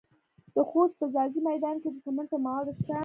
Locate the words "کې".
1.81-1.89